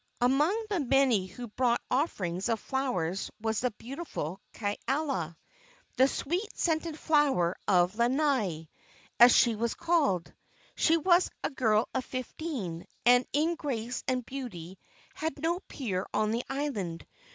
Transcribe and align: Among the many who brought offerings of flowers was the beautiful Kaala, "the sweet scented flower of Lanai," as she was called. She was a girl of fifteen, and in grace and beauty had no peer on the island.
Among 0.19 0.65
the 0.67 0.79
many 0.79 1.27
who 1.27 1.45
brought 1.47 1.79
offerings 1.91 2.49
of 2.49 2.59
flowers 2.59 3.29
was 3.39 3.59
the 3.59 3.69
beautiful 3.69 4.41
Kaala, 4.55 5.37
"the 5.95 6.07
sweet 6.07 6.49
scented 6.57 6.97
flower 6.97 7.55
of 7.67 7.95
Lanai," 7.99 8.67
as 9.19 9.31
she 9.35 9.53
was 9.53 9.75
called. 9.75 10.33
She 10.73 10.97
was 10.97 11.29
a 11.43 11.51
girl 11.51 11.87
of 11.93 12.03
fifteen, 12.03 12.87
and 13.05 13.27
in 13.31 13.53
grace 13.53 14.03
and 14.07 14.25
beauty 14.25 14.79
had 15.13 15.37
no 15.39 15.59
peer 15.67 16.07
on 16.15 16.31
the 16.31 16.41
island. 16.49 17.05